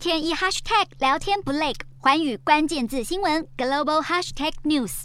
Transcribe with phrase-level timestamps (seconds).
[0.00, 5.02] 天一 hashtag 聊天不累，环宇关键字新闻 global hashtag news。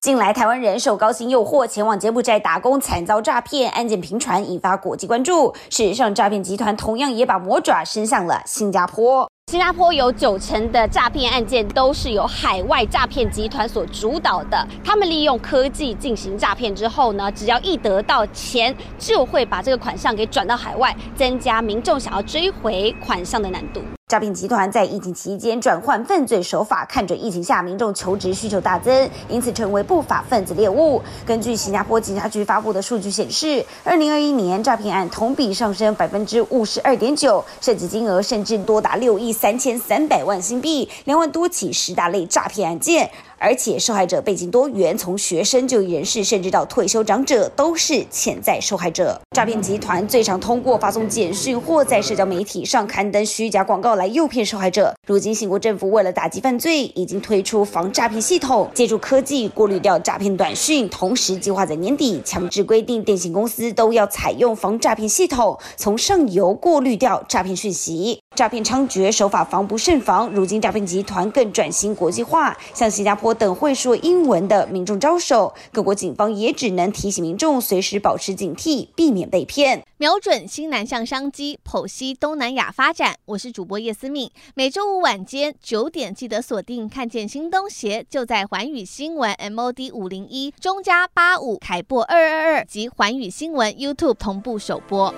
[0.00, 5.54] 近来，台湾人受高薪诱惑前往柬埔寨打工，惨遭诈骗案件频传，引发国际关注。
[5.68, 9.30] 事实上，诈骗集团同样也把魔爪伸向了新加坡。
[9.50, 14.64] 新加坡有九成的诈骗案件都是由海外诈骗集团所主导的。
[14.84, 23.82] 他们利用科技进行诈骗之后呢，只要一得到钱，就会把这个款项给转到海外，增加民众想要追回款项的难度。
[24.10, 31.00] 诈骗集团在疫情期间转换犯罪手法，看准疫情下民众求职需求大增，因此成为不法分子猎物。
[31.24, 43.08] 根据新加坡警察局发布的数据显示，二零二一年诈骗案同比上升百分之五十二点九，涉及金额甚至多达六亿三千三百万新币，两万多起十大类诈骗案件。
[43.40, 49.18] 而且受害者背景多元，从学生、就业人士，甚至到退休长者，都是潜在受害者。
[49.34, 54.94] 诈骗集团最常通过发送简讯或在社交媒体上刊登虚假广告来诱骗受害者。
[55.10, 68.20] 如今，新国政府为了打击犯罪，已经推出防诈骗系统，借助科技过滤掉诈骗短讯，同时计划在年底强制规定电信公司都要采用防诈骗系统，从上游过滤掉诈骗讯息。
[68.36, 70.30] 诈骗猖獗，手法防不胜防。
[70.30, 75.52] 如今，诈骗集团更转型国际化，向新加坡等会说英文的民众招手。
[75.72, 79.82] 各国警方也只能提醒民众随时保持警惕，避免被骗。
[79.98, 83.16] 瞄准新南向商机，剖析东南亚发展。
[83.26, 86.88] 我是主播叶思敏，每周五晚间九点记得锁定。
[86.88, 95.12] 看见新东协就在环宇新闻 MOD 五零一中加八五凯播二二二及环宇新闻 YouTube 同步首播。